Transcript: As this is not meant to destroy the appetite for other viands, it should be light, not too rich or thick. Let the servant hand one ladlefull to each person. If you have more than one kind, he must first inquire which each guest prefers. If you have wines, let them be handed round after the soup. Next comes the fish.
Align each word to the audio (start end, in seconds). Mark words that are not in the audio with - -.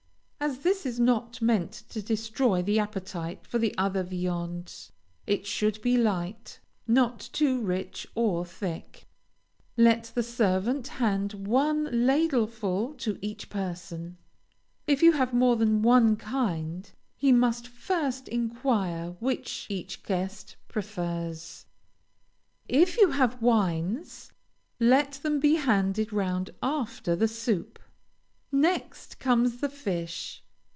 As 0.43 0.57
this 0.63 0.87
is 0.87 0.99
not 0.99 1.39
meant 1.39 1.71
to 1.89 2.01
destroy 2.01 2.63
the 2.63 2.79
appetite 2.79 3.45
for 3.45 3.61
other 3.77 4.01
viands, 4.01 4.91
it 5.27 5.45
should 5.45 5.79
be 5.83 5.95
light, 5.97 6.59
not 6.87 7.19
too 7.31 7.61
rich 7.61 8.07
or 8.15 8.43
thick. 8.43 9.07
Let 9.77 10.05
the 10.15 10.23
servant 10.23 10.87
hand 10.87 11.33
one 11.33 11.83
ladlefull 11.93 12.97
to 12.97 13.19
each 13.21 13.51
person. 13.51 14.17
If 14.87 15.03
you 15.03 15.11
have 15.11 15.31
more 15.31 15.57
than 15.57 15.83
one 15.83 16.15
kind, 16.15 16.89
he 17.15 17.31
must 17.31 17.67
first 17.67 18.27
inquire 18.27 19.11
which 19.19 19.67
each 19.69 20.01
guest 20.01 20.55
prefers. 20.67 21.67
If 22.67 22.97
you 22.97 23.11
have 23.11 23.43
wines, 23.43 24.31
let 24.79 25.13
them 25.21 25.39
be 25.39 25.57
handed 25.57 26.11
round 26.11 26.49
after 26.63 27.15
the 27.15 27.27
soup. 27.27 27.77
Next 28.53 29.17
comes 29.17 29.61
the 29.61 29.69
fish. 29.69 30.43